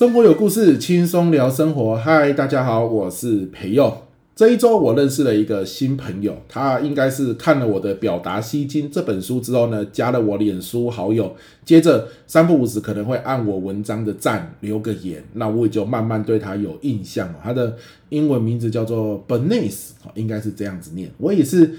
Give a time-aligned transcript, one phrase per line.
[0.00, 1.94] 生活有故事，轻松聊生活。
[1.94, 3.94] 嗨，大家好，我是培佑。
[4.34, 11.36] 这一周我认识了一个新朋友，他应该是看了我的《表达吸睛》这本书之后呢，加了我脸书好友，
[11.66, 17.34] 接着三不五时可能会按我文章的赞，留个言，那我也就慢慢对他有印象了。
[17.44, 17.76] 他的
[18.08, 21.10] 英文名字叫做 Bernice，应该是这样子念。
[21.18, 21.70] 我也是。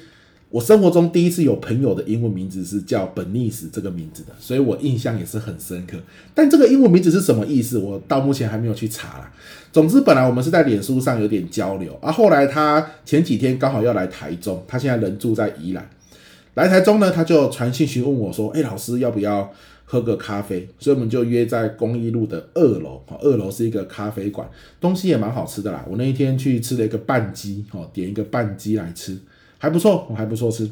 [0.52, 5.98] 我生活中第一次有朋友的英文名字是叫 Bernice 这个名字的，所以我印象也是很深刻。
[6.36, 9.32] 但这个英文名字是什么意思，我到目前还没有去查啦。
[9.72, 15.90] 总之，本来我们是在脸书上有点交流，啊，后来他前几天刚好要来台中，他现在人住在宜兰，
[16.56, 19.50] 来台中呢，他就传讯询问我说：“哎，老师要不要
[19.86, 24.46] 喝个咖啡？”所以我们就约在公益路的二楼，二楼是一个咖啡馆，
[24.82, 25.86] 东西也蛮好吃的啦。
[25.90, 29.18] 我那一天去吃了一个半鸡，哦，点一个半鸡来吃。
[29.62, 30.68] 还不错，我还不错吃。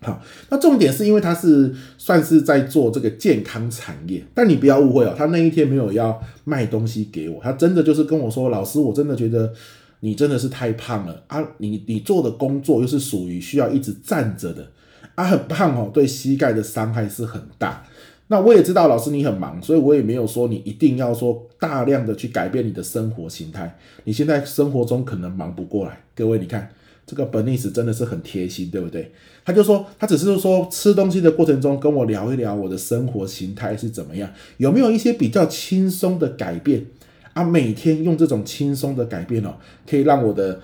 [0.00, 0.20] 好，
[0.50, 9.52] 那重点是因为他是算是在做这个健康产业，但你不要误会哦，他那一天没有要卖东西给我，他真的就是跟我说：“老师，我真的觉得
[10.00, 11.40] 你真的是太胖了啊！
[11.58, 14.68] 你你做的工作又是属于需要一直站着的
[15.14, 17.84] 啊，很胖哦，对膝盖的伤害是很大。
[18.26, 23.78] 那我也知道老师你很忙，所以我也没有说你一定要说大量的去改变你的生活形态。
[24.02, 26.68] 你现在生活中可能忙不过来，各位你看。”
[27.06, 29.12] 这个 Bernice 真的是很贴心，对不对？
[29.44, 36.86] 他就说，他只是说吃东西的过程中跟我聊一聊我的生活形态是怎么样，有没有一些比较轻松的改变
[37.32, 37.42] 啊？
[37.42, 39.54] 每天用这种轻松的改变哦，
[39.88, 40.60] 可以让我的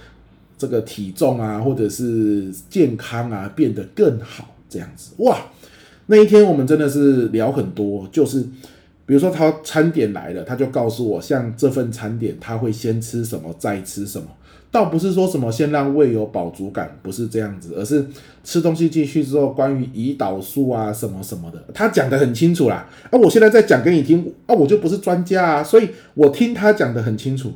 [0.57, 5.37] 这个体重啊，或者是健康啊变得更好，这样子哇！
[6.07, 8.41] 那一天我们真的是聊很多，就是
[9.05, 14.29] 比如说他餐点来了，他就告诉我，像这份餐点他会先吃什么，再吃什么。
[14.71, 18.07] 倒不是说什么先让胃有饱足感，不是这样子，而是
[18.45, 22.87] 吃东西进去之后，关于胰岛素啊什么什么的，他讲得很清楚啦。
[23.11, 27.53] 啊，我现在在讲给你听，啊，我就不是专家啊，所以我听他讲得很清楚，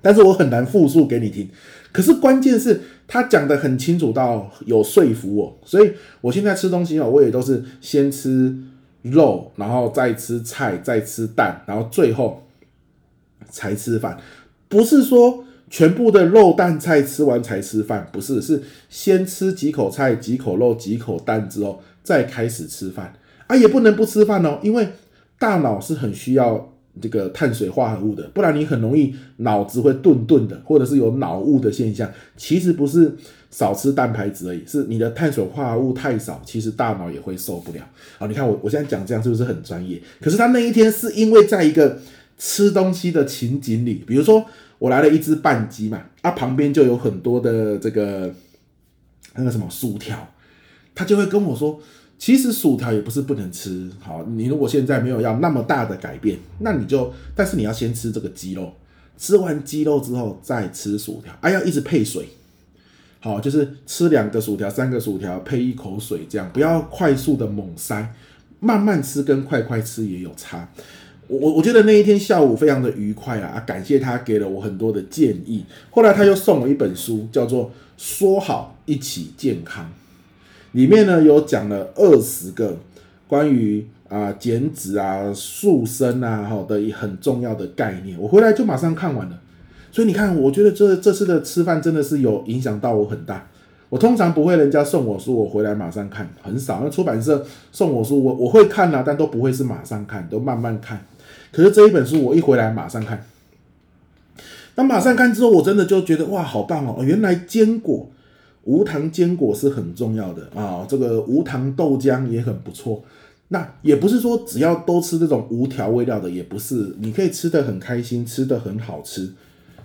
[0.00, 1.46] 但是我很难复述给你听。
[1.92, 8.56] 可是关键是他讲得很清楚到有说服我，所以我现在吃东西哦，我也都是先吃
[9.02, 12.46] 肉，然后再吃菜，再吃蛋，然后最后
[13.50, 14.16] 才吃饭，
[14.70, 15.44] 不是说。
[15.70, 23.12] 全部的肉蛋菜吃完才吃饭，不是，是先吃几口菜、几口肉、几口蛋之后再开始吃饭
[23.46, 24.88] 啊，也不能不吃饭哦，因为
[25.38, 32.10] 大脑是很需要这个碳水化合物的，不然你很容易脑子会钝钝的，或者是有脑雾的现象。
[32.36, 33.14] 其实不是
[33.50, 37.80] 少吃蛋白质而已，是你的碳水化合物太少，其实大脑也会受不了。
[38.18, 40.00] 好，你看我我现在讲这样是不是很专业？
[40.20, 41.98] 可是他那一天是因为在一个
[42.38, 44.46] 吃东西的情景里，比如说。
[44.78, 48.32] 我来了一只半鸡嘛，啊，旁边就有很多的这个
[49.34, 50.28] 那个什么薯条，
[50.94, 51.80] 他就会跟我说，
[52.16, 58.72] 其实薯条也不是不能吃，好，你如果现在没有要那么大的改变，那你就，但是你要先吃这个鸡肉，
[59.16, 62.28] 吃完鸡肉之后再吃薯条，啊，要一直配水，
[63.20, 68.14] 好，就是吃两个薯条、三个薯条配一口水，这样不要快速的猛塞，
[68.60, 70.68] 慢慢吃跟快快吃也有差。
[71.28, 73.62] 我我觉得那一天下午非常的愉快啊！
[73.66, 75.64] 感谢他给了我很多的建议。
[75.90, 77.66] 后来他又送我一本书，叫做
[77.96, 79.84] 《说好一起健康》，
[80.72, 82.78] 里面呢有讲了二十个
[83.26, 88.18] 关于啊减脂啊塑身啊好的一很重要的概念。
[88.18, 89.38] 我回来就马上看完了。
[89.92, 93.46] 所以你看，我觉得这这次的吃饭真的是有影响到我很大。
[93.90, 96.80] 我通常不会人家送我书，我回来马上看，很少。
[96.84, 101.02] 那出版社送我书，我我会看啊，但都不会是马上看，都慢慢看。
[101.52, 103.26] 可是这一本书我一回来马上看，
[104.74, 107.02] 当马上看之后，我真的就觉得哇，好棒哦！
[107.02, 108.10] 原来坚果，
[108.64, 110.86] 无糖坚果是很重要的啊。
[110.88, 113.02] 这个无糖豆浆也很不错。
[113.48, 119.32] 那也不是说只要都吃这种无调味料的，也不是，你可以吃得很开心，吃得很好吃，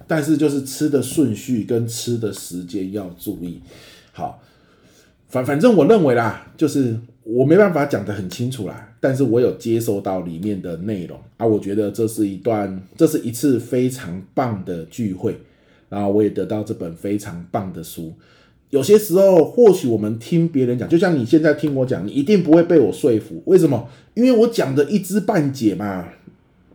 [0.05, 3.61] 但是就是吃的顺序跟吃的时间要注意。
[4.11, 4.41] 好，
[5.29, 6.97] 反反正我认为啦，就是。
[7.25, 15.35] 我没办法讲得很清楚啦，但是我有接收到里面的内容啊，我觉得这是一段，这是一次非常棒的聚会，
[15.89, 18.13] 然后我也得到这本非常棒的书。
[18.69, 23.43] 有些时候，或许我们听别人讲，就像你现在听我讲，你一定不会被我说服。
[23.45, 23.89] 为什么？
[24.13, 26.07] 因为我讲的一知半解嘛，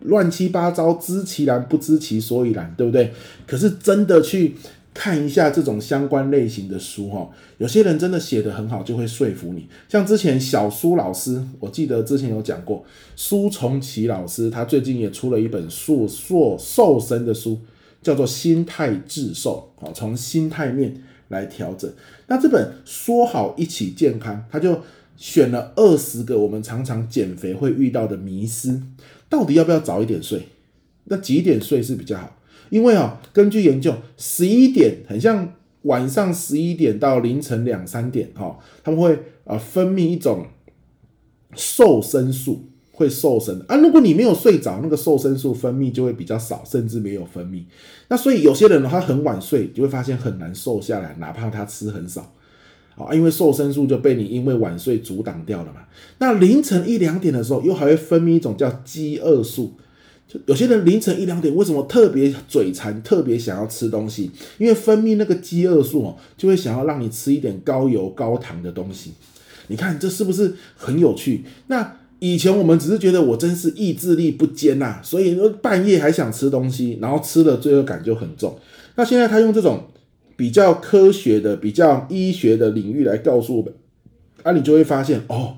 [0.00, 3.10] 乱七八糟，知其然不知其所以然，对不对？
[3.46, 4.54] 可是真的去。
[4.98, 9.68] 看一下这种相关类型的书哈，有些人真的写得很好，就会说服你。
[9.88, 12.84] 像之前小苏老师，我记得之前有讲过，
[13.14, 17.60] 苏崇启老师，他最近也出了一本塑塑瘦身的书，
[18.02, 21.88] 叫做《心态致瘦》，好，从心态面来调整。
[22.26, 24.80] 那这本说好一起健康，他就
[25.16, 28.82] 选了二十个我们常常减肥会遇到的迷思，
[29.28, 30.48] 到底要不要早一点睡？
[31.04, 32.34] 那几点睡是比较好？
[32.70, 40.46] 因为啊，根据研究，十一点很像晚上十一点到凌晨两三点，哈，他们会啊分泌一种
[41.54, 43.76] 瘦身素，会瘦身啊。
[43.76, 47.62] 如果你没有睡着，那个瘦身素分泌就会比较少，甚至没有分泌。
[48.08, 52.34] 那所以有些人他很晚睡，就会发现很难瘦下来，哪怕他吃很少
[52.96, 55.82] 啊，因为瘦身素就被你因为晚睡阻挡掉了嘛。
[56.18, 59.74] 那凌晨一两点的时候，又还会分泌一种叫饥饿素。
[60.44, 64.30] 有些人凌晨一两点为什么特别嘴馋，特别想要吃东西？
[64.58, 69.12] 因为分泌那个饥饿素哦，就会想要让你吃一点高油高糖的东西。
[69.68, 71.44] 你看这是不是很有趣？
[71.68, 78.58] 那以前我们只是觉得我真是意志力不坚呐，所以半夜还想吃东西，然后吃了罪恶感就很重。
[78.96, 79.84] 那现在他用这种
[80.36, 83.72] 比较科学的、比较医学的领域来告诉我们，
[84.42, 85.56] 啊，你就会发现哦，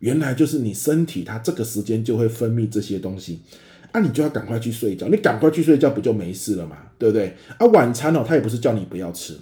[0.00, 3.40] 原来就是你身体它这个时间就会分泌这些东西。
[3.94, 7.36] 那、你就要赶快去睡觉，你赶快去睡觉不就没事了嘛，对不对？
[7.58, 9.36] 啊，晚餐哦，他也不是叫你不要吃，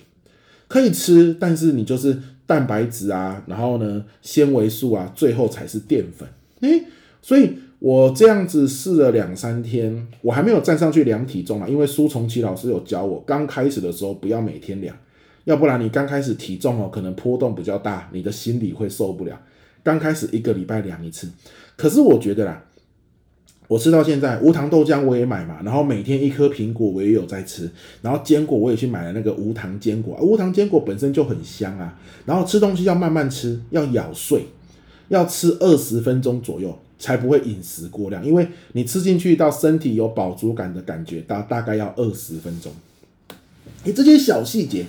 [0.67, 6.29] 可以吃，但是你就是蛋白质啊，然后呢，纤维素啊，最后才是淀粉。
[6.61, 6.85] 诶，
[7.23, 14.97] 所以我这样子试了两三天，我还没有站上去量体重啊，因为苏崇启老师有教我，刚开始的时候不要每天量，
[15.44, 19.41] 要不然你刚开始体重哦，可能波动比较大，你的心理会受不了。
[19.85, 21.29] 刚开始一个礼拜量一次，
[21.76, 22.64] 可是我觉得啦。
[23.70, 27.70] 我吃到现在，无糖豆浆我也买嘛，然后每天一颗苹果我也有在吃，
[28.02, 31.96] 然后坚果我也去买了那个无糖坚果，无糖坚果本身就很香啊。
[32.26, 34.46] 然后吃东西要慢慢吃，要咬碎，
[35.06, 42.73] 要吃二十分钟左右，才不会饮食过量，因为你吃进去到身体有饱足感的感觉，大大概要二十分钟。
[43.84, 44.84] 诶，这些小细节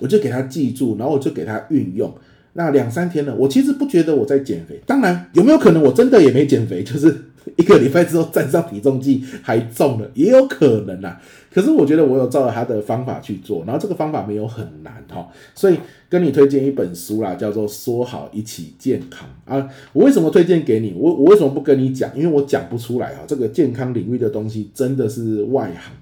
[0.00, 2.14] 我就给他记住，然后我就给他运用。
[2.52, 7.27] 那两三天了，我其实不觉得我在减肥，当然有没有可能我真的也没减肥，就是。
[7.56, 11.20] 一个礼拜之后站上体重计还重了，也有可能啊。
[11.50, 15.28] 可是我觉得我有照着他的方法去做，然后这个方法没有很难哈。
[15.54, 15.76] 所以
[16.08, 19.68] 跟你推荐一本书啦，叫做《说好一起健康》啊。
[19.92, 20.94] 我为什么推荐给你？
[20.96, 22.10] 我我为什么不跟你讲？
[22.16, 23.20] 因为我讲不出来啊。
[23.26, 25.92] 这个健康领域的东西真的是外行，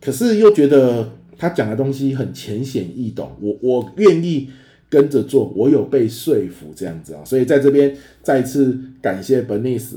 [0.00, 4.48] 可是又觉得他讲的东西很浅显易懂，我我愿意
[4.88, 7.22] 跟着做，我有被说服这样子啊。
[7.24, 9.96] 所以在这边再次感谢 Bernice。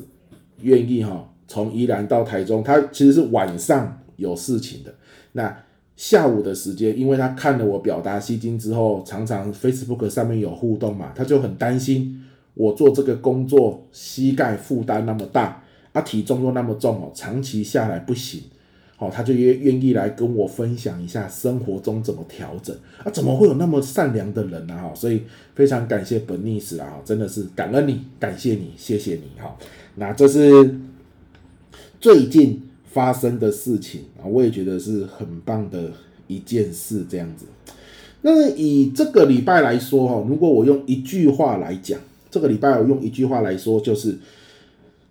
[0.62, 4.94] 愿意哈，从宜兰到台中，他其实是晚上有事情的。
[5.34, 5.56] 那
[5.96, 12.24] 下午的时间，因为他看了我表达吸睛之后，常常 Facebook 上面有互动嘛，他就很担心
[12.56, 18.42] 我做这个工作膝盖负担那么大，啊，体重又那么重哦，长期下来不行，
[18.96, 24.76] 好，他就愿愿意来跟我分享一下生活中怎么调整啊，怎么会有那么善良的人呢？
[24.76, 25.24] 哈，所以
[25.56, 29.56] 非常感谢本尼斯啊，真的是感恩你，感谢你，谢谢你哈。
[29.96, 30.80] 那这是
[32.02, 35.92] 最近发生的事情啊，我也觉得是很棒的
[36.28, 37.46] 一件事，这样子。
[38.22, 42.00] 那以这个礼拜来说哈，如果我用一句话来讲，
[42.32, 44.18] 这个礼拜我用一句话来说，就是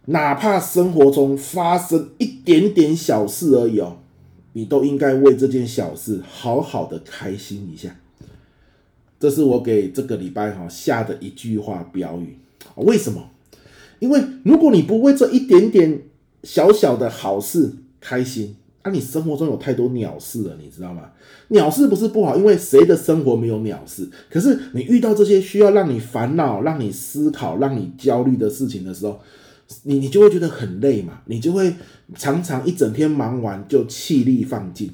[0.06, 3.98] 哪怕生活中发生一点点小事而已哦，
[4.54, 7.96] 你都应该为这件小事好好的开心一下。
[9.20, 12.36] 这是我给这个礼拜哈下的一句话标语。
[12.76, 13.28] 为什么？
[14.02, 16.02] 因为如果你不为这一点点
[16.42, 21.02] 小小的好事开心，那、啊、你生活中有太多鸟事了，你知道吗？
[21.50, 24.10] 鸟事不是不好，因为谁的生活没有鸟事？
[24.28, 29.20] 可是你遇到这些需要让你烦恼、让你思考、让你焦虑的事情的时候，
[29.84, 31.72] 你你就会觉得很累嘛，你就会
[32.16, 34.90] 常常一整天忙完就气力放尽。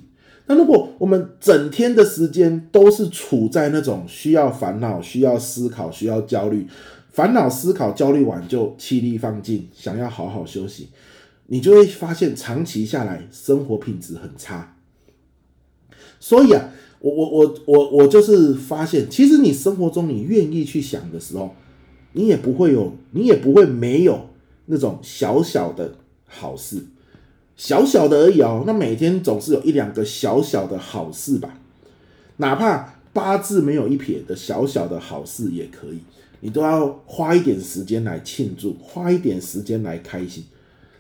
[0.49, 6.67] 那如果我们整天的时间都是处在那种需要烦恼、需要思考、需要焦虑。
[7.11, 10.89] 烦恼、思考、焦虑完就气力放尽，想要好好休息，
[11.47, 14.77] 你就会发现长期下来生活品质很差。
[16.21, 21.55] 所以啊，我我我我我就是发现，其实你生活中你愿意去想的时候，
[22.13, 24.29] 你也不会有，你也不会没有
[24.67, 25.95] 那种小小的
[26.27, 26.87] 好事，
[27.57, 28.63] 小小的而已哦。
[28.67, 31.59] 那每天总是有一两个小小的好事吧，
[32.37, 36.01] 哪怕八字没有一撇的小小的好事也可以。
[36.41, 40.45] 你都要花一点时间来庆祝，花一点时间来开心，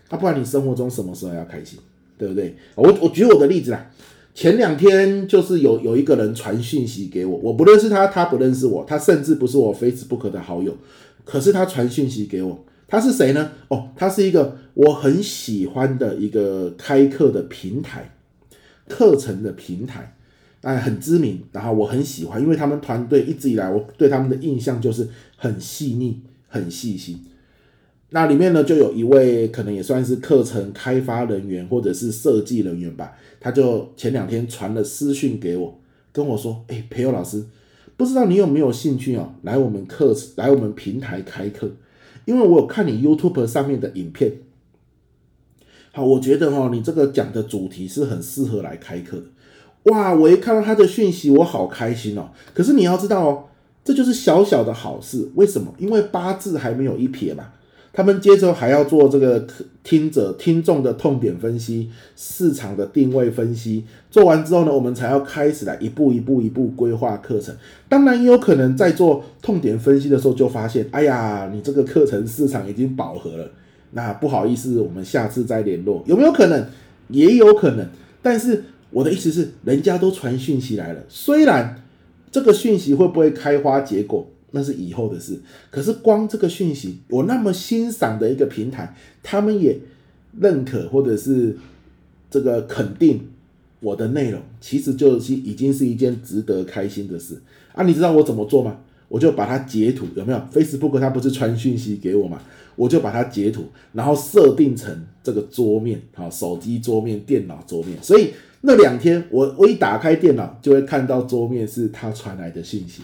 [0.08, 1.78] 啊，不然你生活中什么时候要开心，
[2.16, 2.56] 对不对？
[2.74, 3.90] 我我举我的例子啦，
[4.34, 10.76] 前两天就是有有一个人传讯息给我，我不认识他，他不认识我，他甚至不是我 Facebook 的好友，
[11.24, 13.52] 可是他传讯息给我，他是谁呢？
[13.68, 18.14] 哦，他是一个我很喜欢的一个开课的平台，
[18.88, 20.14] 课程的平台。
[20.62, 27.24] 哎，很知名，然后我很喜欢，因为他们团队一直以来我对他们的印象就是很细腻、很细心。
[28.10, 35.78] 那里面呢，就有一位可能也算是课程开发人员或者是设计人员吧，他就前两天传了私讯给我，
[36.10, 37.44] 跟我说：“哎，培祐老师，
[37.96, 41.70] 不知道你有没有兴趣哦，来我们课来我们平台开课？
[42.24, 44.32] 因为我有看你 YouTube 上面的影片，
[45.92, 49.24] 好，我觉得哦，你这个讲的主题是很适合来开课的。
[49.90, 52.30] 哇，我一看到他的讯息，我好开心哦。
[52.54, 53.44] 可是你要知道哦，
[53.84, 55.72] 这就是小小的好事，为什么？
[55.78, 57.44] 因为八字还没有一撇嘛。”
[57.90, 59.44] 他们接着还要做这个
[59.82, 63.84] 听者听众的痛点分析、市场的定位分析。
[64.08, 67.52] 做完之后呢，我们才要开始来一步一步一步规划课程。
[67.88, 73.50] 当然也有可能在做痛点分析的时候就发现，哎呀，你这个课程市场已经饱和了。
[73.90, 76.04] 那不好意思，我们下次再联络。
[76.06, 76.64] 有没有可能？
[77.08, 77.84] 也有可能。
[78.22, 81.82] 但是我的意思是，人家都传讯息来了，虽然
[82.30, 84.28] 这个讯息会不会开花结果？
[84.50, 85.38] 那是以后的事。
[85.70, 89.78] 可是光这个讯息，我那么欣赏的一个平台，他们也
[90.40, 91.54] 认可或者是
[92.30, 93.28] 这个肯定
[93.80, 97.38] 我的内容，其实就是已经是一件值得开心的事
[97.74, 97.84] 啊！
[97.84, 98.78] 你知道我怎么做吗？
[99.08, 102.40] 我就把它截图，有没有？Facebook 它不是传讯息给我吗？
[102.74, 107.96] 我就把它截图，然后设定成这个桌面，好，手机桌面、电脑桌面。
[108.02, 108.30] 所以
[108.60, 113.02] 那两天，我我一打开电脑，就会看到桌面是他传来的信息。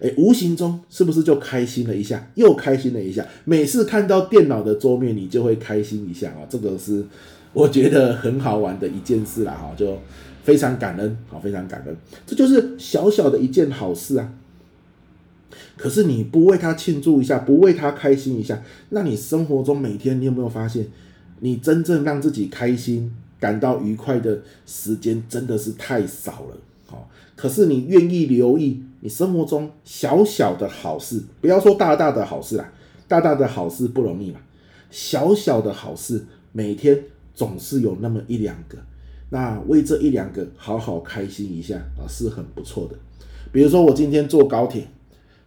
[0.00, 2.28] 哎，无形中是不是就开心了一下？
[2.34, 3.24] 又开心了一下。
[3.44, 6.42] 每次看到电脑的桌面，你就会开心一下啊！
[6.48, 7.04] 这个是
[7.52, 9.98] 我觉得很好玩的一件事啦，哈，就
[10.42, 11.96] 非常感恩，好，非常感恩。
[12.26, 14.32] 这就是小小的一件好事啊。
[15.76, 20.86] 可是你不为他庆祝一下，不为他开心一下，那你生活中每天你有没有发现，
[21.40, 23.12] 你真正让自己开心、
[23.44, 26.56] 感到愉快的时间真的是太少了？
[26.86, 28.82] 好，可是你愿意留意。
[29.00, 32.72] 你生活中小小的好事，不要说大大的好事啦，
[33.06, 34.40] 大大的好事不容易嘛。
[34.90, 36.98] 小小的好事，每天
[37.34, 38.78] 总是有那么一两个，
[39.28, 42.96] 那为这一两个好好开心一下啊，是很不错的。
[43.52, 44.86] 比如说我今天坐高铁，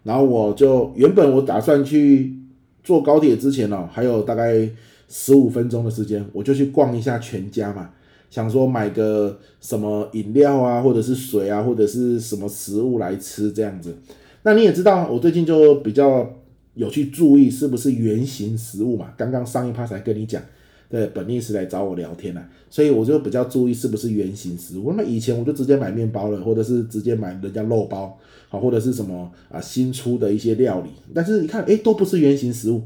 [0.04, 2.38] 然后我就原本我打算去
[2.84, 4.70] 坐高铁之前呢，还有大概
[5.08, 7.90] 十五分钟的时间，我就去逛一下全家嘛。
[8.30, 13.96] 想说买个什么饮料啊，或者是水啊，或者是什么食物来吃这样子。
[14.44, 16.30] 那你也知道，我最近就比较
[16.74, 19.14] 有去注意是不是原型食物嘛。
[19.18, 20.42] 刚刚上一趴才跟你讲，
[20.90, 24.94] 对，本意是来找我聊天啊，所以我就比较注意是不是原型食物。
[24.98, 28.18] 那以前我就直接买面包了，或者是直接买人家肉包，
[28.50, 30.90] 好，或者是什么啊新出的一些料理。
[31.14, 32.82] 但是你看，诶，都不是原型食物，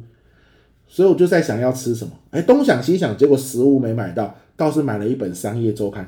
[0.91, 4.35] 所以我就在想要吃什么，哎，东想西想，结果食物没买到。
[4.57, 6.07] 倒是买了一本商业周刊，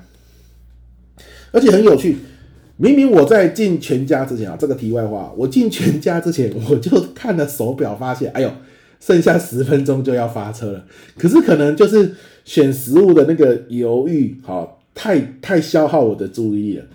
[1.51, 2.17] 而且很有趣。
[2.77, 8.51] 明明我在进全家之前啊，这个题外话，我进全家之前我就看了手表，发现哎呦，
[8.99, 10.85] 剩下十分钟就要发车了。
[11.17, 12.13] 可是可能就是
[12.45, 16.85] 选食物的那个犹豫，好，太太消耗我的注意力了，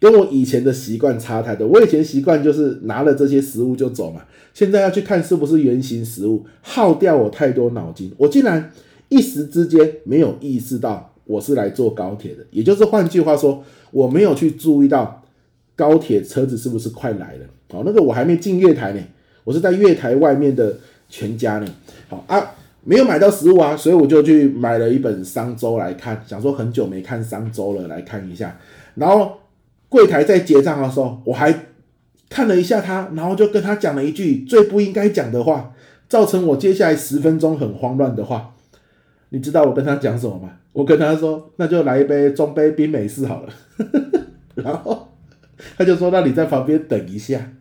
[0.00, 1.66] 跟我以前的习惯差太多。
[1.66, 4.22] 我以前习惯就是拿了这些食物就走嘛，
[4.54, 8.12] 现在要去看是不是原型食物，耗掉我太多脑筋。
[8.16, 8.70] 我竟然。
[9.08, 13.62] 一时之间没有意识到我是来坐高铁的，也就是换句话说，
[13.92, 15.22] 我没有去注意到
[15.76, 17.46] 高铁车子是不是快来了。
[17.70, 19.00] 好，那个我还没进月台呢，
[19.44, 20.76] 我是在月台外面的
[21.08, 21.66] 全家呢。
[22.08, 22.50] 好啊，
[22.82, 28.58] 没有买到食物啊，所以我就去买了一本商周来看，想说很久没看商周了，来看一下。
[28.96, 29.38] 然后
[29.88, 31.66] 柜台在结账的时候，我还
[32.28, 35.72] 看了一下他，然后就跟他讲了一句最不应该讲的话，
[36.08, 38.54] 造成我接下来十分钟很慌乱的话。
[39.30, 40.50] 你知道我跟他讲什么吗？
[40.72, 43.52] 我跟他说，那就来一杯中杯冰美式好了。
[44.54, 45.08] 然后
[45.76, 47.52] 他就说，那你在旁边等一下。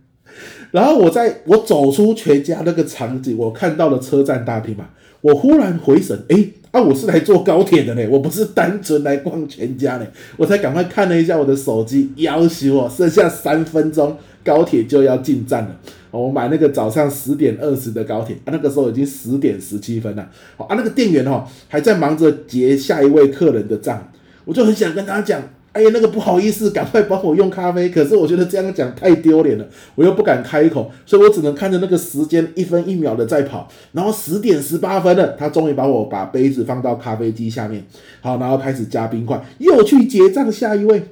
[0.76, 4.90] 然后我在我走出全家那个场景，我看到了车站大厅嘛，
[5.22, 10.06] 我忽然回神，诶，啊，我是来坐高铁的呢，我不是单纯来逛全家呢。
[10.36, 15.80] 我才赶快看了一下我的手机，要求我剩下三分钟，高铁就要进站了。
[16.12, 24.12] 我买那个早上十点二十的高铁，啊，那个时候已经十点十七分了，啊，那个店员哦还在忙着结下一位客人的账，
[24.44, 25.42] 我就很想跟他讲，
[25.76, 37.86] 哎呀，那个不好意思，赶快帮我用咖啡，可是我觉得这样讲太丢脸了，我又不敢开口，所以我只能看着那个时间一分一秒的在跑，然后十点十八分了，他终于把我把杯子放到咖啡机下面，
[38.22, 41.04] 好，然后开始加冰块，又去结账下一位，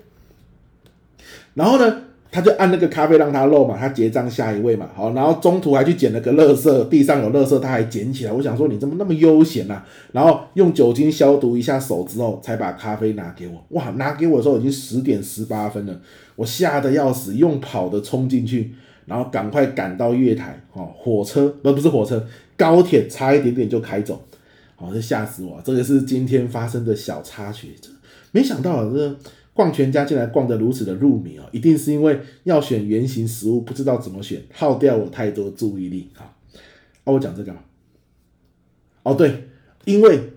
[1.55, 2.02] 然后呢？
[2.33, 8.31] 他就按那个咖啡让他漏嘛，他结账下一位嘛，好，然后中途还去捡了个垃圾，地上有垃圾他还捡起来。
[8.31, 9.83] 我想说你怎么那么悠闲呐？
[10.11, 13.63] 然后用酒精消毒一下手之后，才把咖啡拿给我。
[13.69, 16.01] 哇，拿给我的时候已经十点十八分了，
[16.35, 18.73] 我吓得要死，用跑的冲进去，
[19.05, 22.25] 然后赶快赶到月台，哦，火车不不是火车，
[22.57, 24.19] 高铁差一点点就开走，
[24.77, 25.61] 哦，这吓死我！
[25.63, 27.75] 这个是今天发生的小插曲，
[28.31, 29.15] 没想到啊这
[29.53, 36.09] 逛全家竟然逛得如此的入迷哦，一定是因为要选原型食物不知道怎么选，耗掉我太多注意力。
[36.13, 36.33] 好，
[37.03, 37.53] 哦，我讲这个，
[39.03, 39.47] 哦对，
[39.85, 40.29] 因为。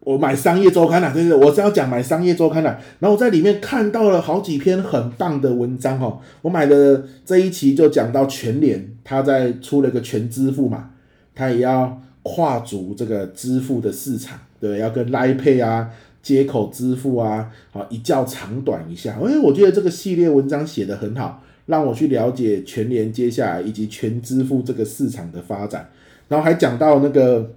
[0.00, 2.80] 我买商业周刊了，对对，我是要讲买商业周刊了。
[3.00, 6.20] 然后我在里面看到了好几篇很棒的文章哦。
[6.42, 10.92] 我买的这一期就讲到全联，他在出了一个全支付嘛，
[11.34, 15.90] 他也要跨足这个支付的市场，对，要跟 Line Pay 啊
[16.26, 19.16] 接口支付啊，好一较长短一下。
[19.24, 25.88] 哎，我觉得这个系列文章写得很好，让我去了解全联接下来以及全支付这个市场的发展。
[26.26, 27.52] 然后还讲到那个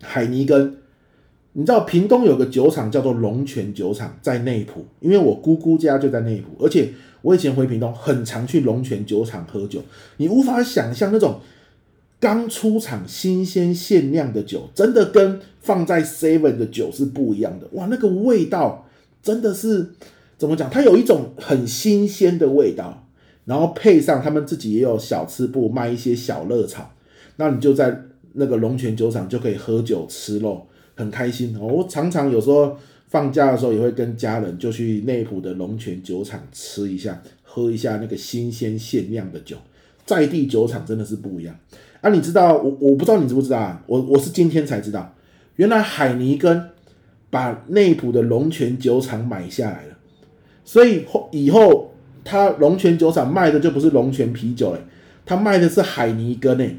[0.00, 0.76] 海尼根。
[1.54, 6.90] 你知道屏东有个酒厂叫做龙泉酒厂，在内埔，因为我姑姑家就在内埔，而且
[7.22, 9.82] 我以前回屏东很常去龙泉酒厂喝酒。
[10.18, 11.40] 你无法想象那种
[12.20, 17.68] 刚出厂新鲜限量的酒，真的跟放在 Seven 的酒是不一样的。
[17.72, 18.86] 哇，那个味道
[19.22, 19.90] 真的是
[20.36, 20.68] 怎么讲？
[20.68, 23.06] 它有一种很新鲜的味道，
[23.44, 26.90] 然后配上他们自己也有小吃部卖一些小热炒，
[27.36, 30.66] 那你就在那个龙泉酒厂就可以喝酒吃肉。
[30.96, 31.56] 很开心！
[31.60, 39.56] 我常常有时候放假的时候也会跟家人就去内埔的龙泉酒厂吃一下，喝一下那个新鲜限量的酒，
[40.04, 41.56] 在地酒厂真的是不一样
[42.00, 42.10] 啊！
[42.10, 43.82] 你知道我我不知道你知不知道啊？
[43.86, 45.14] 我我是今天才知道，
[45.56, 46.70] 原来海尼根
[47.30, 49.96] 把内埔的龙泉酒厂买下来了，
[50.64, 51.92] 所以后以后
[52.24, 54.80] 他龙泉酒厂卖的就不是龙泉啤酒了，
[55.26, 56.76] 他卖的是海尼根诶。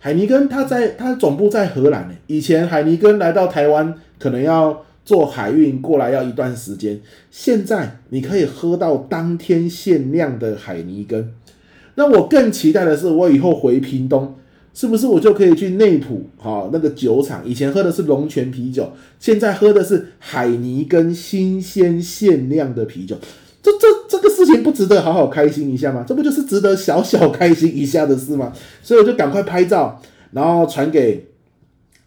[0.00, 2.14] 海尼根，他在他总部在荷兰呢。
[2.28, 7.00] 以前海尼根来到台湾，可能要坐海运过来，要一段时间。
[7.32, 11.32] 现在你可以喝到当天限量的海尼根。
[11.96, 14.36] 那我更期待的是，我以后回屏东，
[14.78, 16.24] 是不是我就可以去内埔？
[16.36, 23.16] 哈，那个酒厂，以前喝的是龙泉啤酒，现在喝的是海尼根新鲜限量的啤酒。
[23.60, 26.04] 这这这个事情不值得好好开心一下吗？
[26.06, 28.52] 这不就是值得小小开心一下的事吗？
[28.80, 31.26] 所以我就赶快拍照，然后传给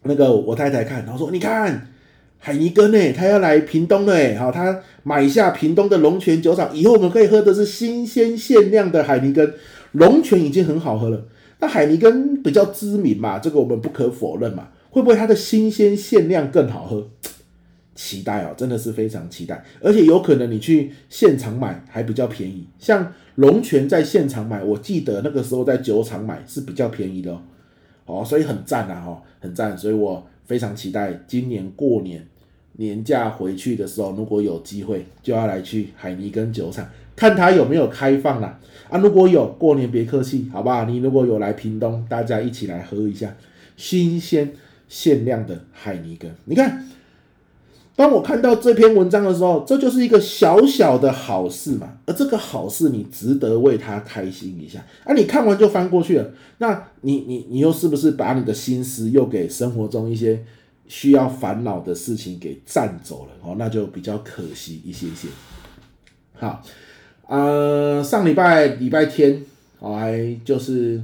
[0.04, 1.90] 那个我太太看，然后说：“你看，
[2.38, 9.54] 海尼根呢，他要来屏东了哎，好，他买下屏东的龙泉酒厂，以后我们可以喝的是新鲜限量的海尼根。
[9.92, 11.26] 龙泉已经很好喝了，
[11.62, 14.68] 那海尼根比较知名嘛，这个我们不可否认嘛。
[14.90, 17.10] 会不会它的新鲜限量更好喝？”
[17.96, 22.66] 期待哦，真的是非常期待，而且有可能你去现场买还比较便宜。
[22.80, 27.42] 像龙泉在现场买，我记得那个时候在酒厂买是比较便宜的哦，
[28.06, 32.26] 哦，所以很赞啊，哈，很赞，所以我非常期待今年过年
[32.78, 36.90] 年假回去的时候，如果有机会就要来去海尼根酒厂
[37.22, 38.60] 看它有没有开放啦。
[38.90, 40.86] 啊，如果有，过年别客气，好不好？
[40.86, 43.38] 你如果有来屏东，大家一起来喝一下
[43.78, 44.56] 新鲜
[44.88, 46.88] 限量的海尼根，你看。
[47.96, 51.98] 当我看到这篇文章的时候，这就是一个小小的好事嘛。
[52.08, 54.84] 而这个好事，你值得为他开心一下。
[55.04, 60.44] 啊，你看完就翻过去了，那你你你又是不是把你的心思又给生活中一些
[60.88, 63.32] 需要烦恼的事情给占走了？
[63.44, 65.28] 哦，那就比较可惜一些些。
[66.34, 66.64] 好，
[67.32, 69.42] 呃，上礼拜礼拜天，
[69.80, 71.02] 我还就是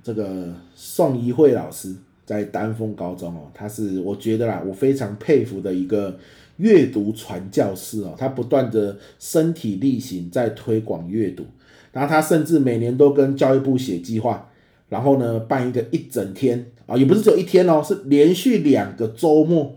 [0.00, 1.92] 这个宋怡慧老师。
[2.24, 6.16] 在丹凤高中哦，他是我觉得啦，我非常佩服的一个
[6.58, 11.44] 阅读传教士哦，他不断的身体力行在推广阅读，
[11.90, 14.48] 然后他甚至每年都跟教育部写计划，
[14.90, 19.74] 然后呢办一个一整天啊，也不是只有一天哦，是连续两个周末，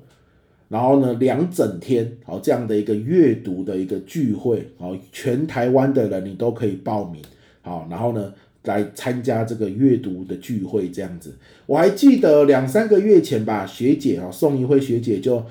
[0.73, 7.21] 然后呢两整天好这样的一个阅读的一个聚会好，全台湾的人你都可以报名
[7.62, 8.33] 好，然后呢。
[8.65, 11.33] 来参加这个阅读的聚会，这样子，
[11.65, 15.43] 我还记得两三个月前吧，学姐啊，宋怡慧学姐就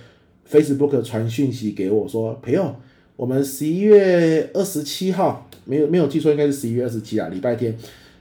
[0.50, 2.74] Facebook 传讯息给我说，朋友，
[3.16, 7.76] 我们十一月二十七号，没有没有记错，应该是十一月二十七啊，礼拜天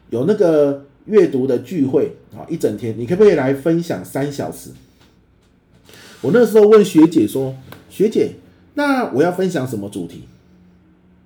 [0.10, 4.72] 有那个阅读的聚会啊，一整天，你可不可以来分享三小时？
[6.22, 7.56] 我那时候问学姐说，
[7.90, 8.36] 学姐，
[8.76, 10.24] 那我要分享什么主题？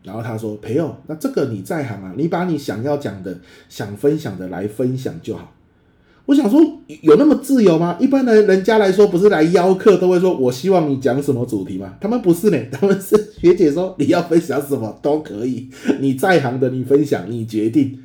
[0.04, 5.54] 然后她说：“朋友，那这个你在行啊，你把你想要讲的、想分享的来分享就好。”
[6.28, 6.60] 我想说，
[7.02, 7.98] 有那么自由吗？
[8.00, 18.00] 一般的人家来说，不是来邀客都会说：“我希望你讲什么主题吗？”他们不是呢，他们是学姐说：“你要分享什么都可以，你在行的你分享，你决定。”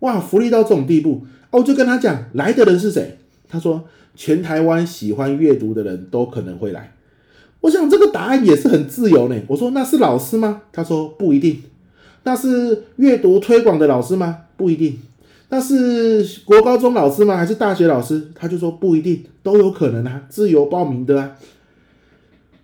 [0.00, 1.60] 哇，福利到这种地步哦！
[1.60, 3.18] 我就跟他讲，来的人是谁？
[3.48, 6.92] 他说：“全台湾喜欢阅读的人都可能会来。”
[7.62, 9.36] 我想这个答案也是很自由呢。
[9.46, 10.62] 我说，那是老师吗？
[10.70, 11.62] 他说不一定。
[12.24, 14.38] 那是阅读推广的老师吗？
[14.56, 14.98] 不一定。
[15.48, 17.36] 那是国高中老师吗？
[17.36, 18.28] 还是大学老师？
[18.34, 21.36] 他就说不一定，都有可能啊，自由报名的啊。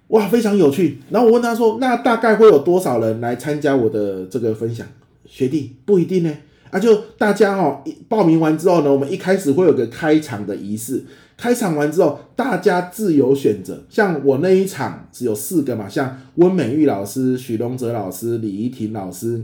[0.09, 0.99] 哇，非常有趣。
[1.11, 4.87] 然后我问他说：“那大概会有多少人来参加我的这个分享？”
[5.25, 6.31] 学弟不一定呢。
[6.71, 11.05] 啊，就大家哦，报名完之后呢，我们一开始会有个开场的仪式。
[11.37, 13.83] 开场完之后，大家自由选择。
[13.89, 19.43] 像我那一场只有四个嘛，像温美玉老师、许龙哲老师、李怡婷老师，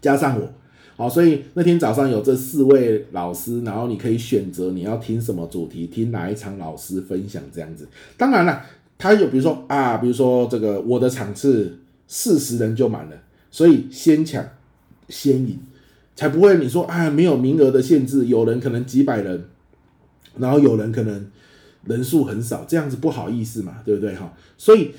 [0.00, 0.48] 加上我。
[0.96, 7.86] 好，所以那天早上有这四位老师，然后你可以选择你要听什么主题，听哪一场老师分享这样子。
[8.16, 8.64] 当然了，
[8.96, 11.78] 他有比如说啊，比如说这个我的场次
[12.08, 13.12] 四十人就满了，
[13.50, 14.44] 所以先抢
[15.08, 15.60] 先赢，
[16.18, 19.44] 才不会你说啊没有名额的限制，有人可能几百人，
[20.36, 21.30] 然后有人可能
[21.84, 24.34] 人数很少，这样子不好意思嘛，对不对哈？
[24.56, 24.90] 所以。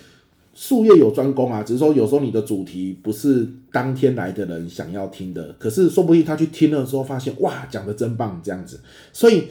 [0.55, 8.77] 术业有专攻啊，只是说有时候你的主题不是当天来的人想要听的，可是说不定他去听了之后发现，哇，讲的真棒这样子，
[9.13, 9.45] 所以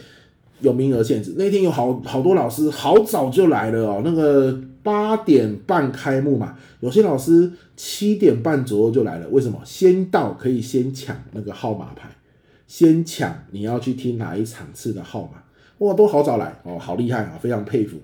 [0.61, 1.35] 有名额限制。
[1.39, 9.29] 那天有好好多老师好早就来了哦，那个八点半开幕嘛，有些老师七点半左右就来了。
[9.29, 9.61] 为什么？
[9.65, 12.09] 先到可以先抢那个号码牌，
[12.67, 15.43] 先抢你要去听哪一场次的号码，
[15.79, 17.99] 哇，都好早来哦，好厉害啊，非常佩服。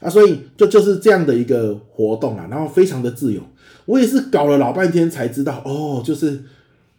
[0.00, 3.40] 啊，所以就就是这样的一个活动啊，然后非常的自由。
[3.86, 6.44] 我也是搞了老半天才知道，哦，就是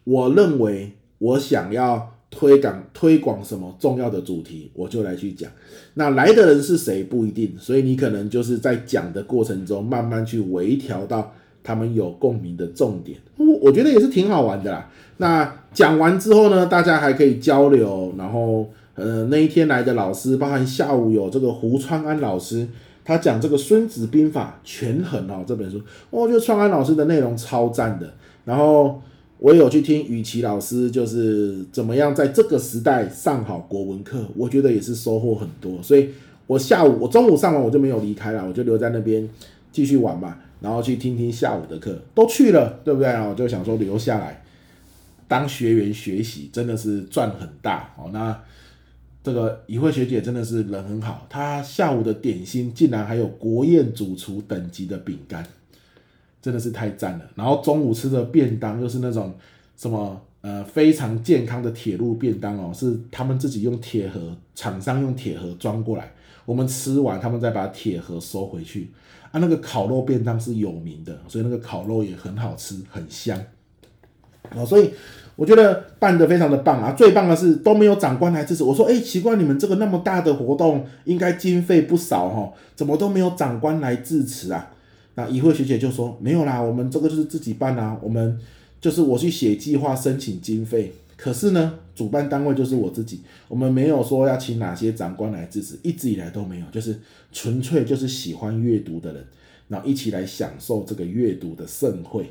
[0.03, 5.49] 我认为我想要推广推广什么重要的主题，我就来去讲。
[5.93, 11.33] 那来的人是谁不一定，所以你可能就是在讲的过程中慢慢去微调到
[11.63, 13.17] 他们有共鸣的重点。
[13.37, 14.89] 我我觉得也是挺好玩的啦。
[15.17, 22.67] 那讲完之后呢，大家还可以交流，然后呃那一天来的老师，包含下午有这个胡川安老师。
[23.07, 28.11] 他讲这个《孙子兵法权衡》哦，这本书，我觉得川安老师的内容超赞的。
[28.45, 28.99] 然后
[29.45, 35.83] 我也有去听雨琦老师，就是怎么样在这个时代上好国文课，我觉得也是收获很多。
[35.83, 36.09] 所以
[36.47, 39.29] 我下午我中午上完我就没有离开了，我就留在那边
[39.71, 43.07] 继续玩嘛，然后去听听下午的课，都去了，对不对？
[43.19, 44.43] 我就想说留下来
[45.27, 48.09] 当学员学习，真的是赚很大哦。
[48.11, 48.35] 那。
[49.21, 55.43] 这个怡慧学姐真的是人很好，她下午的点心竟然还有国宴主厨等级的饼干，
[56.45, 57.25] 真的是太赞了。
[57.33, 59.33] 然后中午吃的便当又是那种
[59.75, 66.11] 什么呃非常健康的铁路便当哦，是他们自己用铁盒，厂商用铁盒装过来，
[66.45, 68.91] 我们吃完他们再把铁盒收回去。
[69.31, 73.41] 啊，那个烤肉便当是有名的，所以那个烤肉也很好吃，很香。
[74.55, 74.91] 哦，所以。
[75.37, 76.93] 我觉得办得非常的棒啊！
[76.93, 78.63] 最棒的是都没有长官来支持。
[78.63, 84.71] 我说，哎，奇怪，你们这个那么大的活动，应该经费不少哈，怎么都没有长官来支持啊？
[85.15, 88.39] 那怡慧学姐就说，没有啦，我们这个就是自己办啊，我们
[88.79, 96.99] 就是我去写计划申请经费，可是呢，主办单位就是我自己，我们没有说要请哪些长官来支持，一直以来都没有，就是
[97.31, 99.25] 纯粹就是喜欢阅读的人，
[99.69, 102.29] 然后一起来享受这个阅读的盛会。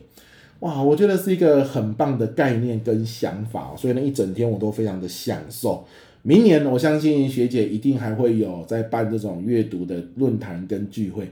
[0.61, 5.87] 哇，我觉得是一个很棒的概念跟想法，所以呢，一整天我都非常的享受。
[6.23, 11.31] 明年我相信学姐一定还会有在办这种阅读的论坛跟聚会，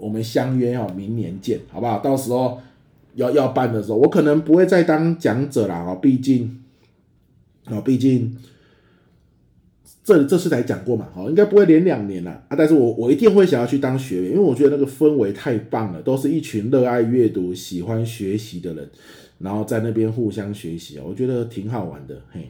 [0.00, 1.98] 我们相约哦，明年见，好不好？
[1.98, 2.60] 到时候
[3.14, 6.60] 要要办的时候，我可能不会再当讲者了，哦，毕竟，
[7.66, 8.36] 哦，毕竟。
[10.02, 12.56] 这这次才讲过嘛，好，应该不会连两年了啊！
[12.56, 18.90] 但是我我一定会想要去当学员，因为我觉得那个氛围太棒了，都是一群热爱阅读、喜欢学习的人，
[19.38, 22.20] 然后在那边互相学习啊，我觉得挺好玩的。
[22.32, 22.48] 嘿，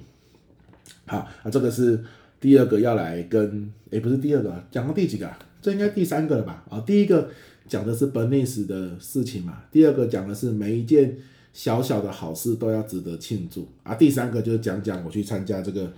[1.04, 2.02] 好啊，这个是
[2.40, 5.38] 第二个要来跟，诶，不是第二个，讲到第几个啊？
[5.62, 6.64] 这应该第三个了吧？
[6.68, 7.30] 啊，第一个
[7.66, 11.16] 讲的是 Bernice 的事情嘛，第二个讲的是每一件
[11.52, 15.92] 小小的好事都要值得庆祝啊，第三个就是讲讲我去参加这个。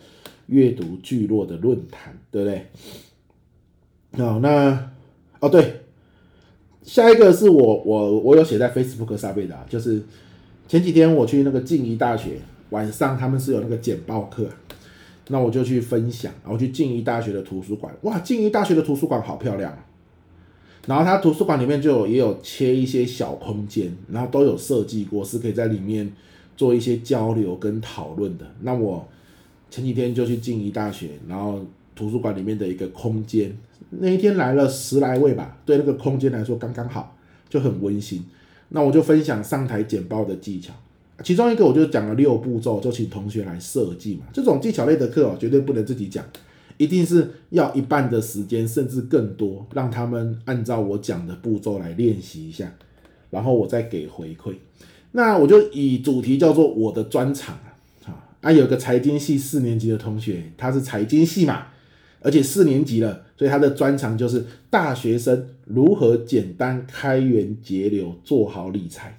[0.48, 2.66] 阅读聚落的论坛，对不对？
[4.22, 4.90] 好，那
[5.38, 5.82] 哦对，
[6.82, 10.02] 下一个是我我我有写在 Facebook 上面的，就是
[10.66, 14.48] 前几天我去那个静宜大学，晚上他们是有那个简报课，
[15.28, 19.76] 那我就去分享，然后去静宜大学的图书馆，哇，静宜大学的图书馆好漂亮，
[20.86, 26.12] 然后它图书馆里面就有也有切一些小空间，然后都有设计过，是可以在里面
[26.56, 29.06] 做一些交流跟讨论的，那我。
[29.74, 31.58] 前几天就去静宜大学，然后
[31.96, 33.56] 图书馆里面的一个空间，
[33.88, 37.16] 那一天来了十来位吧，对那个空间来说刚刚好，
[37.48, 38.22] 就很温馨。
[38.68, 40.74] 那我就分享上台简报的技巧，
[41.22, 44.26] 其中一个我就讲了六步骤，就请同学来设计嘛。
[44.32, 46.24] 这种技巧类的课哦，绝对不能自己讲，
[46.76, 52.72] 一定是要一半的时间，甚至更多，让他们按照我讲的步骤来练习一下，
[53.30, 54.54] 然后我再给回馈。
[55.12, 57.54] 那我就以主题叫做我的专长
[58.04, 61.66] 啊，啊，有个财经系四年级的同学，他是财经系嘛，
[62.20, 69.18] 而且四年级了，所以他的专长就是大学生如何简单开源节流，做好理财。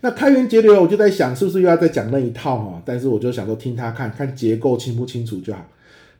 [0.00, 2.82] 那开源节流，我就在想，是不是又要再讲那一套哈？
[2.84, 5.66] 但是我就想说，听他看看结构清不清楚就好。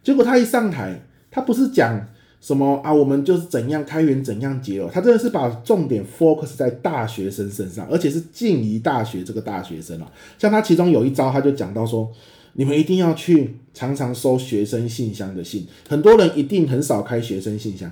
[0.02, 2.06] 结果他一上台，他不是讲。
[2.40, 2.94] 什么啊？
[2.94, 4.88] 我们就是怎样开源，怎样节流。
[4.88, 10.08] 他真的是把重点 focus 在大学生身上，而且是静宜大学这个大学生啊。
[10.38, 12.08] 像他其中有一招，他就讲到说，
[12.52, 15.66] 你们一定要去常常收学生信箱的信。
[15.88, 17.90] 很多人一定很少开学生信箱，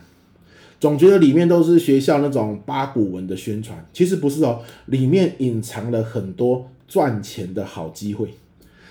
[0.78, 3.84] 总觉得里面都是学校那种八股文的宣传。
[3.92, 8.28] 其实不是哦，里面隐藏了很多赚钱的好机会。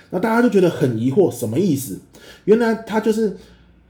[0.10, 2.00] 那大家就觉得很疑惑，什么意思？
[2.46, 3.36] 原来他就是。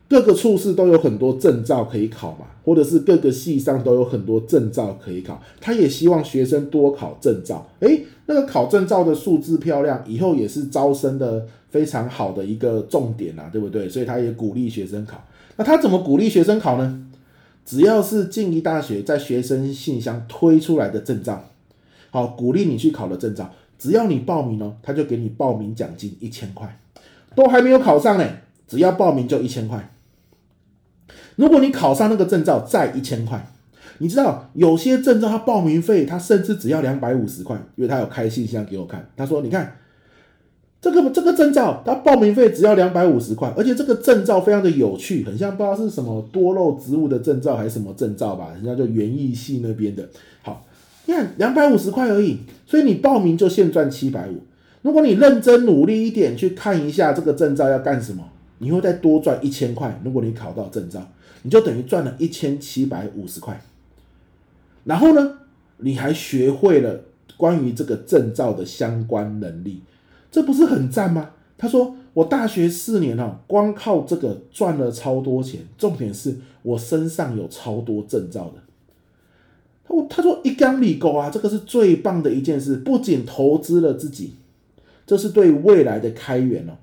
[0.08, 5.42] 各个处室都有很多证照可以考嘛，或者是各个系上都有很多证照可以考。
[5.60, 13.90] 他也希望学生多考证照，诶，那个考证照的数字漂亮，以后也是招生的非常好的一个重点啊，对不对？
[13.90, 15.26] 所以他也鼓励学生考。
[15.58, 17.05] 那他怎么鼓励学生考呢？
[17.66, 21.44] 只要是静宜大学在学生信箱推出来的证照，
[22.12, 26.80] 好，鼓励你去考的证照，只要你报名哦，他就给你报名奖金一千块。
[27.34, 28.26] 都还没有考上呢，
[28.68, 29.92] 只要报名就一千块。
[31.36, 33.46] 如果你考上那个证照，再一千块。
[33.98, 39.10] 你知道有些证照他报名费，他甚至只要两百五十块，因为他有开信箱给我看。
[39.18, 39.76] 他说：“你看
[40.86, 50.08] 这个这个证照，他报名费只要两百五十块，而且这个证照非常的有趣，很像不知道是什么多肉植物的证照还是什么证照吧，人家就园艺系那边的。
[50.44, 50.64] 好，
[51.08, 54.44] 你看两百五十块而已，所以你报名就现赚七百五。
[54.84, 58.24] 如果你认真努力一点去看一下这个证照要干什么，
[58.60, 60.00] 你会再多赚一千块。
[60.04, 61.02] 如果你考到证照。”
[61.46, 63.62] 你就等于赚了一千七百五十块，
[64.84, 65.34] 然后呢，
[65.78, 67.02] 你还学会了
[67.38, 69.80] 关于这个证照的相关能力，
[70.36, 71.30] 这不是很赞吗？
[71.58, 78.62] 他说我大学四年哦，光靠这个赚了超多钱，重点是我身上有超多证照的。
[80.10, 84.34] 他说一缸里狗啊，这个是最棒的一件事，不仅投资了自己，
[85.08, 86.74] 这是对未来的开源哦，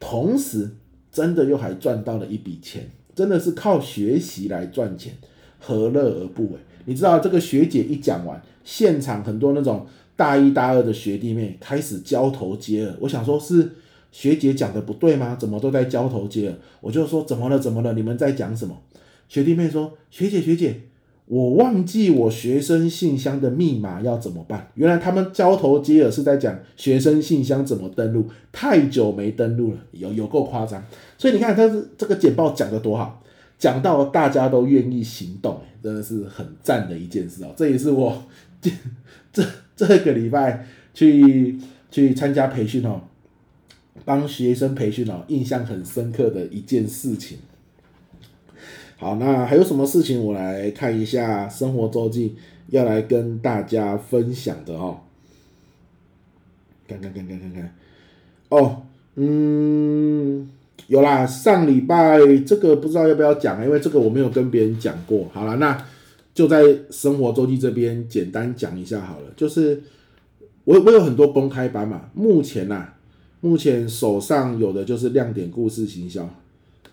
[0.00, 0.70] 同时
[1.12, 2.90] 真的又还赚到了一笔钱。
[3.14, 5.12] 真的是靠学习来赚钱，
[5.60, 6.58] 何乐而不为？
[6.86, 9.86] 你知道这个学姐一讲完，现场很多那种
[10.20, 12.94] 大一大二的学弟妹开始交头接耳。
[13.00, 13.66] 我想说，是
[14.12, 15.34] 学姐讲的不对吗？
[15.40, 16.58] 怎么都在交头接耳？
[16.82, 17.58] 我就说怎么了？
[17.58, 17.94] 怎么了？
[17.94, 18.76] 你们在讲什么？
[19.30, 20.78] 学弟妹说：学姐学姐，
[21.24, 24.70] 我忘记我学生信箱的密码要怎么办？
[24.74, 30.84] 原来他们交头接耳是在讲学生信箱怎么登录，太久没登录了，有有够夸张。
[31.16, 33.22] 所以你看，他这个简报讲得多好，
[33.58, 37.54] 讲到大家都愿意行动，真的是很赞的一件事哦。
[37.56, 38.22] 这也是我
[38.60, 38.70] 这
[39.32, 39.42] 这
[39.86, 41.56] 这个礼拜去
[41.90, 43.00] 去参加培训哦，
[44.04, 47.38] 帮学生培训哦，印象很深刻的一件事情。
[48.98, 50.22] 好，那还有什么事情？
[50.22, 52.36] 我来看一下生活周记
[52.68, 55.00] 要来跟大家分享的哦。
[56.86, 57.74] 看看看看看看，
[58.50, 58.82] 哦，
[59.14, 60.50] 嗯。
[60.86, 65.28] 有啦，上礼拜这个不知道要不要讲，因为这个我没有跟别人讲过。
[65.32, 65.86] 好了，那
[66.40, 69.26] 就在生活周记这边简单讲一下好了。
[69.36, 69.82] 就是
[70.64, 72.98] 我我有很多公开班嘛，目前呐、啊，
[73.42, 76.26] 目前手上有的就是亮点故事行销，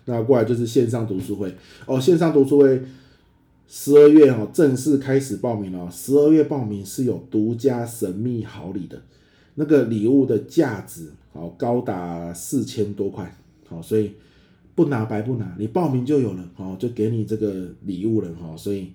[0.04, 1.56] 那过来就是线上读书会
[1.86, 2.82] 哦，线上读书会
[3.70, 9.02] 十二月哦正式开始报名了，十二月报名是有独家神秘好礼的，
[9.56, 13.34] 那个礼物的价值哦高达四千多块。
[13.70, 14.12] 好，所以
[14.76, 18.92] 不拿白不拿，你报名就有了，好，就给你这个礼物了，哈，所以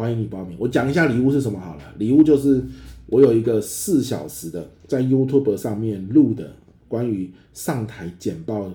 [0.00, 0.56] 欢迎你报名。
[0.58, 2.64] 我讲一下礼物是什么好了，礼物就是
[3.04, 6.54] 我有一个四小时的在 YouTube 上面录的
[6.88, 8.72] 关于上台简报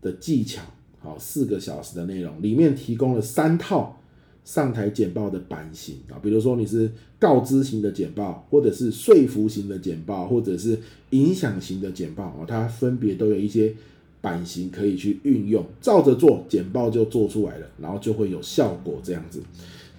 [0.00, 0.62] 的技巧，
[0.98, 4.00] 好，四个小时的内容，里面提供了三套
[4.46, 10.78] 上台简报的版型啊，比如说你是告知型的简报，或者是说服型的简报，或者是
[11.10, 13.74] 影响型的简报啊，它分别都有一些。
[14.22, 19.42] 版型可以去运用，照着做，简报就做出来了，然后就会有效果这样子。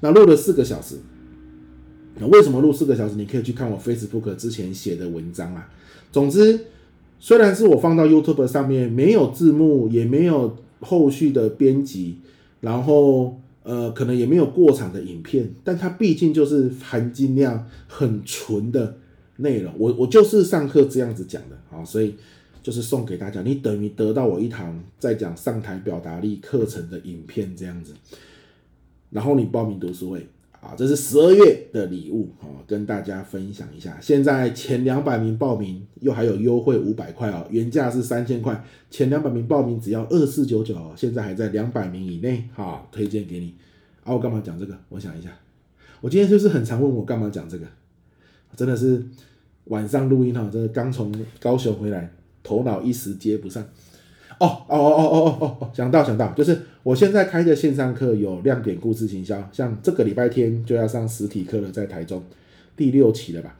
[0.03, 0.97] 那录了四个小时，
[2.19, 3.15] 那为什么录四个小时？
[3.15, 5.69] 你可以去看我 Facebook 之前写的文章啊。
[6.11, 6.59] 总之，
[7.21, 12.17] 虽然是我放到 YouTube 上面，没有字幕，也没有后续的编辑，
[12.59, 18.97] 然后呃，可能也没有过场的影片，但它毕竟就是含金量很纯的
[19.37, 19.73] 内容。
[19.77, 22.15] 我我就是上课这样子讲的啊，所以。
[22.61, 27.91] 就是送给大家，你等于得到我一堂在讲上台表达力课程的影片这样子，
[29.13, 30.27] 然后你报名读书会
[30.59, 33.95] 啊，这是十二月的礼物哦，跟大家分享一下。
[34.01, 43.53] 现在前两百名报名又还有优惠五百块哦，原价是三千块，前两百名报名只要二四九九，现在还在两百名以内哈，推荐给你。
[44.03, 44.75] 啊，我干嘛讲这个？
[44.89, 45.29] 我想一下，
[46.01, 47.67] 我今天就是很常问我干嘛讲这个，
[48.55, 49.05] 真的是
[49.65, 53.63] 晚上录音哈，真的刚从高雄回来，头脑一时接不上。
[54.43, 62.21] 哦哦哦哦哦哦，想到想到，就是我现在开的线上课有亮点故事行销，像这个礼拜天就要上实体课了，在台中
[62.75, 63.55] 第六期了吧。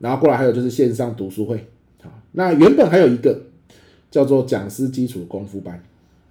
[0.00, 1.64] 然后过来还有就是线上读书会，
[2.02, 3.42] 好，那原本还有一个
[4.10, 5.80] 叫做讲师基础功夫班，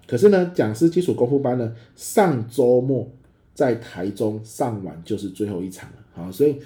[0.05, 3.07] 可是呢，讲师基础功夫班呢，上周末
[3.53, 6.57] 在台中上完就是最后一场了，好，所以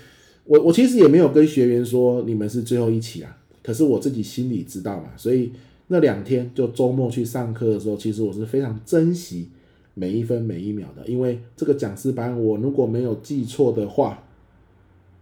[0.46, 5.52] 我我其实也没有跟学员说你们是最后一期啊，可是我自己心里知道嘛，所以。
[5.90, 9.50] 那两天就周末去上课的时候，其实我是非常珍惜
[9.94, 14.22] 每一分每一秒的，因为这个讲师班，我如果没有记错的话，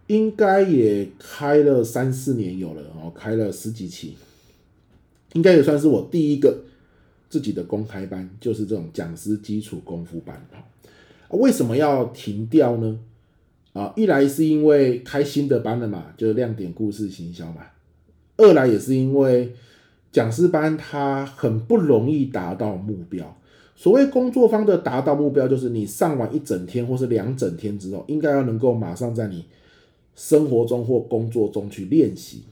[0.07, 4.15] 应该也开了三四年有了哦，开了十几期，
[5.33, 6.63] 应该也算是我第一个
[7.29, 10.43] 自己的公开班，就是这种讲师基础功夫班。
[11.29, 12.99] 为什么要停掉呢？
[13.73, 17.61] 啊，一来是因为开新的班了嘛，就是亮点故事行销嘛；
[18.37, 19.53] 二来也是因为。
[20.15, 23.35] 讲师班它很不容易达到目标。
[23.75, 29.43] 所谓工作方的达到目标，就是你上完一整天或是两整天之后，应该要能够马上在你
[30.15, 32.43] 生活中或工作中去练习。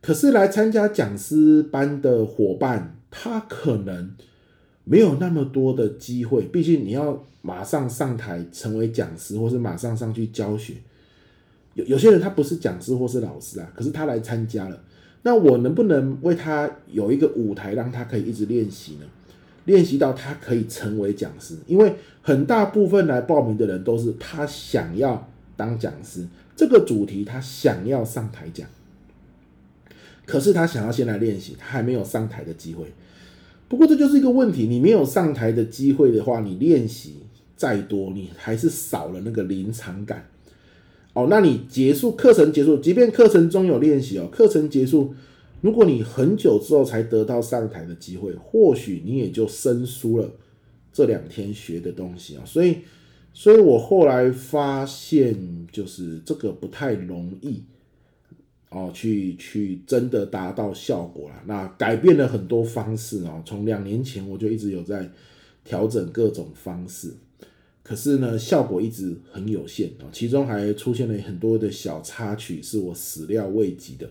[0.00, 4.16] 可是来参加讲师班的伙伴，他可能
[4.82, 6.42] 没有那么多的机会。
[6.42, 10.74] 毕竟你要马上上台成为讲师，或是马上上去教学。
[11.74, 14.80] 有有些人他不是讲师或是老师啊，可是他来参加了。
[15.26, 19.06] 那我能不能为他有一个舞台，让他可以一直练习呢？
[19.64, 28.68] 练习到他可以成为讲师，因为很大部分来报名的人都是他想要当讲师，这个主题他想要上台讲，
[30.24, 32.86] 可是他想要先来练习，他还没有上台的机会。
[33.66, 37.24] 不过这就是一个问题，你没有上台的机会的话，你练习
[37.56, 40.24] 再多，你还是少了那个临场感。
[41.16, 45.14] 哦，那你结束课程结束，即便课程中有练习哦，课程结束，
[45.62, 50.30] 如果你很久之后才得到上台的机会，或许你也就生疏了
[50.92, 52.42] 这两天学的东西啊。
[52.44, 52.76] 所以，
[53.32, 55.34] 所以我后来发现，
[55.72, 57.62] 就是这个不太容易
[58.68, 61.36] 哦，去去真的达到效果了。
[61.46, 65.10] 那改变了很多方式哦，从两年前我就一直有在
[65.64, 67.14] 调整各种方式。
[67.86, 74.10] 可是呢，效果一直很有限啊，其中还出现了很多的小插曲，是我始料未及的。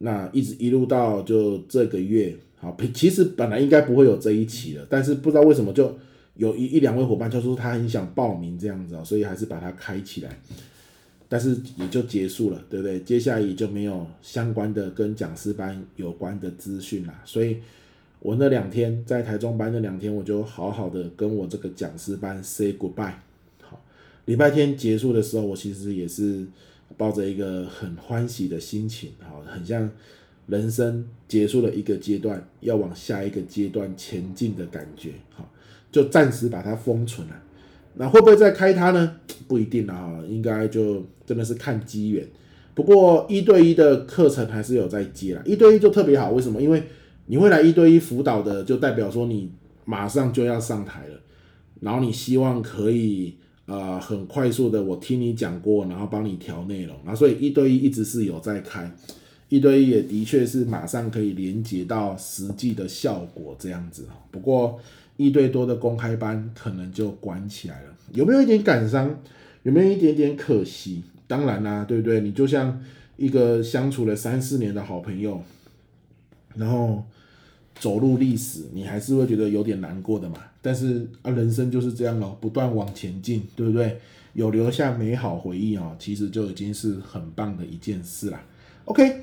[0.00, 5.96] 那一直一路到就这个月，好，其实本来应该不会有这一期的，但是不知道为什么就
[6.36, 10.38] 有一一两位伙伴就说他很想报名这样子啊，所以还是把它开起来，
[11.26, 13.00] 但是也就结束了，对不对？
[13.00, 17.56] 接下来也就没有相关的跟讲师班有关的资讯啦，所以。
[18.24, 23.12] 我那两天在台中班那两天，我就好好的跟我这个讲师班 say goodbye。
[23.60, 23.78] 好，
[24.24, 26.46] 礼拜天结束的时候，我其实也是
[26.96, 29.90] 抱着一个很欢喜的心情，好，很像
[30.46, 35.10] 人生结束了一个阶段，要往下一个阶段前进的感觉。
[35.34, 35.46] 好，
[35.92, 37.42] 就暂时把它封存了。
[37.96, 39.16] 那会不会再开它呢？
[39.46, 42.26] 不一定啊，应该就真的是看机缘。
[42.74, 46.30] 不过一对一的课程还是有在接啦，一对一就特别好。
[46.30, 46.62] 为什么？
[46.62, 46.82] 因为
[47.26, 49.50] 你会来一对一辅导的，就代表说你
[49.86, 51.20] 马上就要上台了，
[51.80, 53.34] 然后你希望可以
[53.66, 58.94] 呃很快速的，我听你讲过，然后帮你调内容，啊，所以一对一一直是有在开，
[59.48, 64.06] 一对一也的确是马上可以连接到实际的效果这样子。
[64.30, 64.78] 不过
[65.16, 69.18] 一对多的公开班可能就关起来了，有没有一点感伤？
[69.62, 71.02] 有没有一点点可惜？
[71.26, 72.20] 当然啦，啊，对不对？
[72.20, 72.82] 你就像
[73.16, 75.42] 一个相处了三四年的好朋友，
[76.54, 77.02] 然后。
[77.78, 80.36] 走入历史，你还是会觉得有点难过的嘛。
[80.62, 83.98] 但是啊，人生就是这样咯，不断往前进，对不对？
[84.32, 88.42] 有留下美好回忆哦，其实就已经是很棒的一件事啦。
[88.86, 89.20] OK，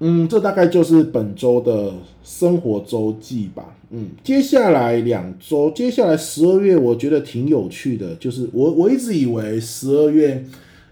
[0.00, 1.92] 嗯，这大概就是本周的
[2.24, 3.76] 生活周记吧。
[3.90, 8.14] 嗯，接下来两周，接下来十二月，我觉得挺有趣的。
[8.16, 10.44] 就是我我一直以为十二月，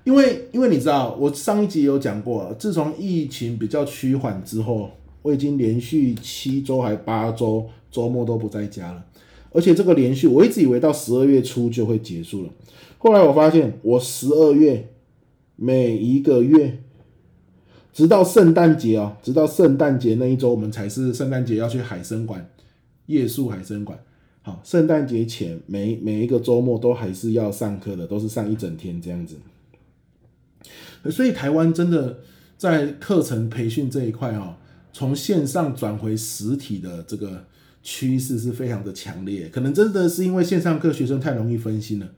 [0.05, 4.90] 因为因为你知道，我上一集有讲过，自从疫情比较趋缓之后。
[5.26, 9.04] 我已经连续七周还八周周末都不在家了，
[9.50, 12.50] 而且这个连续我一直以为到十二月初就会结束了，
[12.98, 14.88] 后来我发现我十二月
[15.56, 16.78] 每一个月，
[17.92, 22.48] 直到圣诞节哦，直到圣诞节那一周，我们才是圣诞节要去海生馆
[23.06, 23.98] 夜宿海生馆，
[24.42, 29.34] 好，圣诞节前每每一个周末都还是要上课的，都是上一整天这样子。
[31.10, 32.20] 所以台湾真的
[32.56, 34.54] 在课程培训这一块哦，
[34.97, 37.44] 从线上转回实体的这个
[37.82, 39.47] 趋势是非常的强烈。
[39.51, 42.11] 可能真的是因为线上课学生太容易分心了。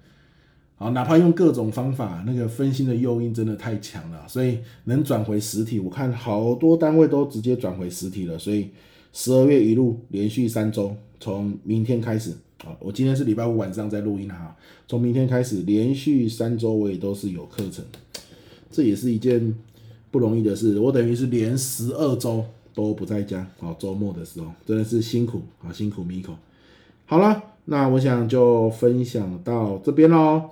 [0.76, 8.39] 好，哪怕用各种方法，那个分心的诱因真的太强了，所以能转回实体，我看好多单位都直接转回实体了。
[8.39, 8.68] 所以
[9.12, 12.31] 十二月一路连续三周，从明天开始，
[12.62, 14.57] 啊，我今天是礼拜五晚上在录音哈，
[14.87, 17.85] 从明天开始连续三周我也都是有课程，
[18.70, 19.53] 这也是一件
[20.12, 20.79] 不容易的事。
[20.79, 22.45] 我等于是连十二周
[22.79, 26.35] 都不在家，好，周末的时候真的是辛苦啊，辛苦 Miko。
[27.07, 30.51] 好了，那我想就分享到这边喽。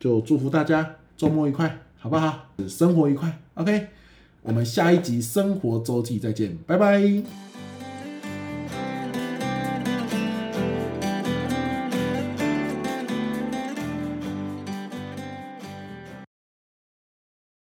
[0.00, 2.48] 就祝福大家周末愉快，好不好？
[2.68, 3.86] 生活愉快，OK。
[4.42, 7.51] 我们下一集生活周记再见，拜拜。